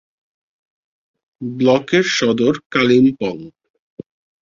[1.41, 3.35] ব্লকের সদর কালিম্পং।